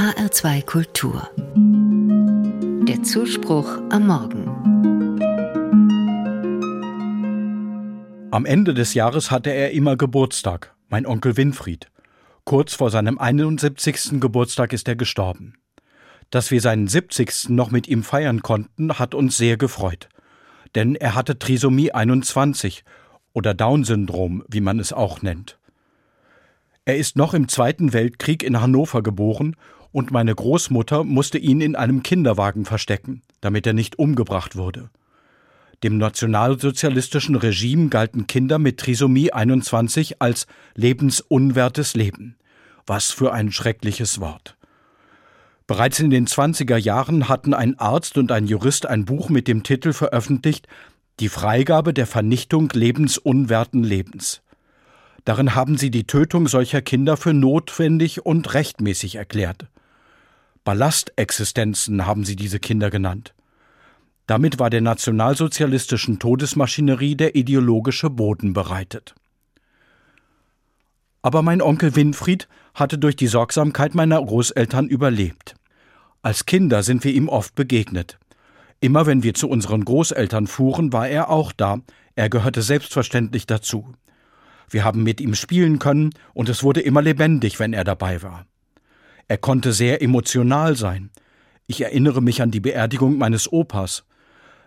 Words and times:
HR2 0.00 0.64
Kultur. 0.64 1.28
Der 2.88 3.02
Zuspruch 3.02 3.68
am 3.90 4.06
Morgen. 4.06 4.46
Am 8.30 8.46
Ende 8.46 8.72
des 8.72 8.94
Jahres 8.94 9.30
hatte 9.30 9.50
er 9.50 9.72
immer 9.72 9.98
Geburtstag, 9.98 10.74
mein 10.88 11.04
Onkel 11.04 11.36
Winfried. 11.36 11.90
Kurz 12.44 12.72
vor 12.72 12.90
seinem 12.90 13.18
71. 13.18 14.20
Geburtstag 14.20 14.72
ist 14.72 14.88
er 14.88 14.96
gestorben. 14.96 15.58
Dass 16.30 16.50
wir 16.50 16.62
seinen 16.62 16.88
70. 16.88 17.50
noch 17.50 17.70
mit 17.70 17.86
ihm 17.86 18.02
feiern 18.02 18.40
konnten, 18.40 18.98
hat 18.98 19.14
uns 19.14 19.36
sehr 19.36 19.58
gefreut. 19.58 20.08
Denn 20.74 20.94
er 20.94 21.14
hatte 21.14 21.38
Trisomie 21.38 21.92
21 21.92 22.84
oder 23.34 23.52
Down-Syndrom, 23.52 24.44
wie 24.48 24.62
man 24.62 24.80
es 24.80 24.94
auch 24.94 25.20
nennt. 25.20 25.58
Er 26.86 26.96
ist 26.96 27.16
noch 27.16 27.34
im 27.34 27.48
Zweiten 27.48 27.92
Weltkrieg 27.92 28.42
in 28.42 28.62
Hannover 28.62 29.02
geboren 29.02 29.56
und 29.92 30.10
meine 30.10 30.34
Großmutter 30.34 31.04
musste 31.04 31.38
ihn 31.38 31.60
in 31.60 31.76
einem 31.76 32.02
Kinderwagen 32.02 32.64
verstecken, 32.64 33.22
damit 33.40 33.66
er 33.66 33.72
nicht 33.72 33.98
umgebracht 33.98 34.56
wurde. 34.56 34.90
Dem 35.82 35.96
nationalsozialistischen 35.96 37.36
Regime 37.36 37.88
galten 37.88 38.26
Kinder 38.26 38.58
mit 38.58 38.78
Trisomie 38.78 39.32
21 39.32 40.20
als 40.20 40.46
lebensunwertes 40.74 41.94
Leben. 41.94 42.36
Was 42.86 43.10
für 43.10 43.32
ein 43.32 43.50
schreckliches 43.50 44.20
Wort. 44.20 44.56
Bereits 45.66 46.00
in 46.00 46.10
den 46.10 46.26
20er 46.26 46.76
Jahren 46.76 47.28
hatten 47.28 47.54
ein 47.54 47.78
Arzt 47.78 48.18
und 48.18 48.32
ein 48.32 48.46
Jurist 48.46 48.86
ein 48.86 49.04
Buch 49.04 49.28
mit 49.30 49.48
dem 49.48 49.62
Titel 49.62 49.92
veröffentlicht 49.92 50.66
Die 51.20 51.28
Freigabe 51.28 51.94
der 51.94 52.06
Vernichtung 52.06 52.68
lebensunwerten 52.72 53.84
Lebens. 53.84 54.42
Darin 55.24 55.54
haben 55.54 55.78
sie 55.78 55.90
die 55.90 56.04
Tötung 56.04 56.48
solcher 56.48 56.82
Kinder 56.82 57.16
für 57.16 57.32
notwendig 57.32 58.26
und 58.26 58.52
rechtmäßig 58.52 59.14
erklärt. 59.14 59.68
Ballastexistenzen 60.70 62.06
haben 62.06 62.24
sie 62.24 62.36
diese 62.36 62.60
Kinder 62.60 62.90
genannt. 62.90 63.34
Damit 64.28 64.60
war 64.60 64.70
der 64.70 64.82
nationalsozialistischen 64.82 66.20
Todesmaschinerie 66.20 67.16
der 67.16 67.34
ideologische 67.34 68.08
Boden 68.08 68.52
bereitet. 68.52 69.16
Aber 71.22 71.42
mein 71.42 71.60
Onkel 71.60 71.96
Winfried 71.96 72.46
hatte 72.72 72.98
durch 72.98 73.16
die 73.16 73.26
Sorgsamkeit 73.26 73.96
meiner 73.96 74.24
Großeltern 74.24 74.86
überlebt. 74.86 75.56
Als 76.22 76.46
Kinder 76.46 76.84
sind 76.84 77.02
wir 77.02 77.12
ihm 77.14 77.28
oft 77.28 77.56
begegnet. 77.56 78.20
Immer 78.78 79.06
wenn 79.06 79.24
wir 79.24 79.34
zu 79.34 79.48
unseren 79.48 79.84
Großeltern 79.84 80.46
fuhren, 80.46 80.92
war 80.92 81.08
er 81.08 81.30
auch 81.30 81.50
da, 81.50 81.80
er 82.14 82.30
gehörte 82.30 82.62
selbstverständlich 82.62 83.44
dazu. 83.44 83.92
Wir 84.68 84.84
haben 84.84 85.02
mit 85.02 85.20
ihm 85.20 85.34
spielen 85.34 85.80
können, 85.80 86.10
und 86.32 86.48
es 86.48 86.62
wurde 86.62 86.80
immer 86.80 87.02
lebendig, 87.02 87.58
wenn 87.58 87.72
er 87.72 87.82
dabei 87.82 88.22
war. 88.22 88.46
Er 89.30 89.38
konnte 89.38 89.72
sehr 89.72 90.02
emotional 90.02 90.74
sein. 90.74 91.10
Ich 91.68 91.82
erinnere 91.82 92.20
mich 92.20 92.42
an 92.42 92.50
die 92.50 92.58
Beerdigung 92.58 93.16
meines 93.16 93.52
Opas. 93.52 94.04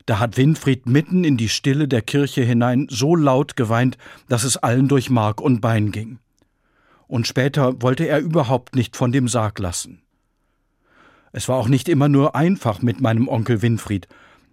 Da 0.06 0.20
hat 0.20 0.38
Winfried 0.38 0.86
mitten 0.86 1.26
in 1.26 1.36
die 1.36 1.50
Stille 1.50 1.90
der 1.90 2.02
Kirche 2.02 2.44
hinein 2.44 2.88
so 2.90 3.18
laut 3.18 3.58
geweint, 3.58 3.98
dass 4.30 4.46
es 4.46 4.56
allen 4.56 4.88
durch 4.88 5.10
Mark 5.10 5.42
und 5.42 5.60
Bein 5.60 5.92
ging. 5.92 6.20
Und 7.08 7.28
später 7.28 7.82
wollte 7.82 8.06
er 8.06 8.20
überhaupt 8.20 8.74
nicht 8.74 8.96
von 8.96 9.12
dem 9.12 9.28
Sarg 9.28 9.60
lassen. 9.60 10.02
Es 11.34 11.50
war 11.50 11.58
auch 11.58 11.68
nicht 11.68 11.90
immer 11.90 12.08
nur 12.08 12.34
einfach 12.34 12.82
mit 12.82 13.02
meinem 13.02 13.28
Onkel 13.28 13.62
Winfried. 13.62 14.08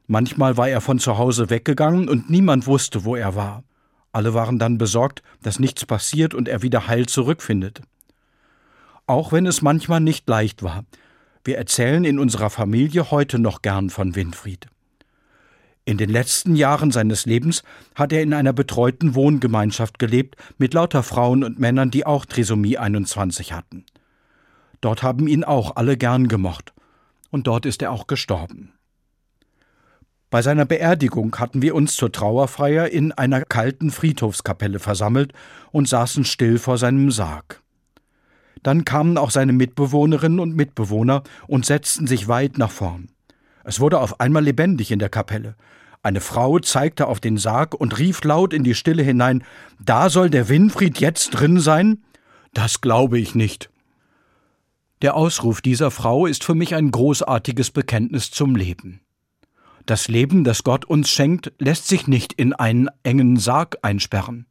Manchmal 0.08 0.56
war 0.56 0.69
er 0.69 0.81
von 0.81 0.98
zu 0.98 1.19
Hause 1.19 1.50
weggegangen 1.50 2.08
und 2.08 2.28
niemand 2.28 2.66
wusste, 2.66 3.05
wo 3.05 3.14
er 3.14 3.36
war. 3.36 3.62
Alle 4.11 4.34
waren 4.34 4.58
dann 4.58 4.77
besorgt, 4.77 5.22
dass 5.41 5.61
nichts 5.61 5.86
passiert 5.86 6.34
und 6.34 6.48
er 6.48 6.62
wieder 6.62 6.88
heil 6.88 7.06
zurückfindet. 7.06 7.83
Auch 9.11 9.33
wenn 9.33 9.44
es 9.44 9.61
manchmal 9.61 9.98
nicht 9.98 10.28
leicht 10.28 10.62
war. 10.62 10.84
Wir 11.42 11.58
erzählen 11.58 12.05
in 12.05 12.20
unserer 12.20 12.48
Familie 12.48 13.11
heute 13.11 13.41
noch 13.41 13.61
gern 13.61 13.91
von 13.91 14.14
Winfried. 14.14 14.69
In 15.84 15.98
den 15.98 16.11
letzten 16.11 16.55
Jahren 16.55 16.93
seines 16.93 17.26
Lebens 17.26 17.65
hat 17.97 18.12
er 18.12 18.22
in 18.22 18.32
einer 18.32 18.53
betreuten 18.53 19.16
Wohngemeinschaft 19.16 19.98
gelebt 19.98 20.37
mit 20.59 20.75
lauter 20.75 21.03
Frauen 21.03 21.43
und 21.43 21.59
Männern, 21.59 21.91
die 21.91 22.06
auch 22.06 22.25
Trisomie 22.25 22.78
21 22.78 23.53
hatten. 23.53 23.84
Dort 24.81 25.03
haben 25.03 25.27
ihn 25.27 25.42
auch 25.42 25.75
alle 25.75 25.97
gern 25.97 26.28
gemocht. 26.28 26.72
Und 27.31 27.48
dort 27.48 27.66
ist 27.66 27.82
er 27.82 27.91
auch 27.91 28.06
gestorben. 28.06 28.75
Bei 30.31 30.41
seiner 30.41 30.66
Beerdigung 30.66 31.37
hatten 31.41 31.62
wir 31.62 31.75
uns 31.75 31.97
zur 31.97 32.12
Trauerfeier 32.12 32.87
in 32.87 33.10
einer 33.10 33.44
kalten 33.44 33.91
Friedhofskapelle 33.91 34.78
versammelt 34.78 35.32
und 35.72 35.88
saßen 35.88 36.25
still 36.25 36.60
vor 36.60 36.78
seinem 36.78 37.10
Sarg. 37.10 37.60
Dann 38.62 38.84
kamen 38.84 39.19
auch 39.19 39.31
seine 39.31 39.53
Mitbewohnerinnen 39.53 40.41
und 40.41 40.54
Mitbewohner 40.54 41.22
und 41.47 41.65
setzten 41.65 42.06
sich 42.06 42.28
weit 42.28 42.59
nach 42.59 42.71
vorn. 42.71 43.09
Es 43.65 43.81
wurde 43.81 44.00
auf 44.00 44.21
einmal 44.21 44.44
lebendig 44.44 44.91
in 44.91 44.98
der 44.98 45.09
Kapelle. 45.09 45.54
Eine 46.03 46.21
Frau 46.21 46.59
zeigte 46.59 47.06
auf 47.06 47.21
den 47.21 47.37
Sarg 47.37 47.75
und 47.75 47.98
rief 47.98 48.25
laut 48.25 48.54
in 48.54 48.65
die 48.65 48.75
Stille 48.75 49.03
hinein 49.03 49.44
Da 49.78 50.09
soll 50.09 50.31
der 50.31 50.48
Winfried 50.48 50.98
jetzt 50.98 51.31
drin 51.31 51.60
sein? 51.60 52.03
Das 52.54 52.81
glaube 52.81 53.19
ich 53.19 53.34
nicht. 53.34 53.71
Der 55.03 55.15
Ausruf 55.15 55.60
dieser 55.60 55.91
Frau 55.91 56.27
ist 56.27 56.44
für 56.44 56.54
mich 56.54 56.75
ein 56.75 56.91
großartiges 56.91 57.71
Bekenntnis 57.71 58.31
zum 58.31 58.56
Leben. 58.56 59.00
Das 59.87 60.09
Leben, 60.09 60.44
das 60.44 60.62
Gott 60.62 60.84
uns 60.84 61.10
schenkt, 61.10 61.53
lässt 61.59 61.88
sich 61.88 62.06
nicht 62.06 62.32
in 62.34 62.53
einen 62.53 62.88
engen 63.03 63.38
Sarg 63.38 63.78
einsperren. 63.82 64.47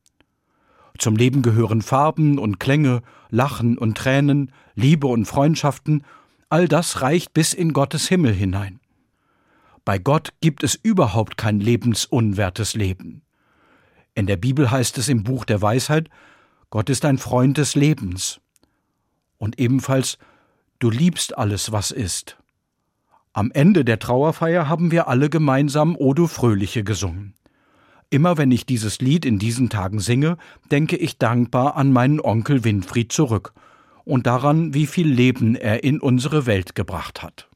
Zum 1.00 1.16
Leben 1.16 1.42
gehören 1.42 1.82
Farben 1.82 2.38
und 2.38 2.60
Klänge, 2.60 3.02
Lachen 3.30 3.78
und 3.78 3.98
Tränen, 3.98 4.52
Liebe 4.76 5.08
und 5.08 5.26
Freundschaften, 5.26 6.04
all 6.50 6.68
das 6.68 7.02
reicht 7.02 7.34
bis 7.34 7.54
in 7.54 7.72
Gottes 7.72 8.10
Himmel 8.10 8.34
hinein. 8.34 8.82
Bei 9.86 9.98
Gott 9.98 10.34
gibt 10.42 10.62
es 10.62 10.76
überhaupt 10.76 11.38
kein 11.38 11.62
lebensunwertes 11.62 12.76
Leben. 12.76 13.22
In 14.14 14.28
der 14.28 14.36
Bibel 14.36 14.70
heißt 14.70 14.98
es 14.98 15.08
im 15.08 15.24
Buch 15.24 15.46
der 15.46 15.62
Weisheit, 15.62 16.10
Gott 16.70 16.90
ist 16.90 17.06
ein 17.06 17.18
Freund 17.18 17.58
des 17.58 17.76
Lebens. 17.76 18.42
Und 19.38 19.58
ebenfalls, 19.58 20.18
du 20.80 20.90
liebst 20.90 21.38
alles, 21.38 21.72
was 21.72 21.92
ist. 21.92 22.38
Am 23.32 23.52
Ende 23.52 23.86
der 23.86 24.00
Trauerfeier 24.00 24.68
haben 24.68 24.92
wir 24.92 25.08
alle 25.08 25.30
gemeinsam 25.30 25.96
O 25.96 26.14
du 26.14 26.28
Fröhliche 26.28 26.84
gesungen. 26.84 27.36
Immer 28.12 28.38
wenn 28.38 28.52
ich 28.52 28.66
dieses 28.66 29.02
Lied 29.02 29.26
in 29.26 29.38
diesen 29.38 29.70
Tagen 29.70 30.00
singe, 30.00 30.38
denke 30.72 30.96
ich 30.98 31.18
dankbar 31.18 31.76
an 31.76 31.92
meinen 31.92 32.20
Onkel 32.20 32.64
Winfried 32.64 33.12
zurück 33.12 33.54
und 34.04 34.26
daran, 34.26 34.74
wie 34.74 34.88
viel 34.88 35.08
Leben 35.08 35.56
er 35.56 35.84
in 35.84 36.00
unsere 36.00 36.48
Welt 36.48 36.74
gebracht 36.74 37.22
hat. 37.22 37.49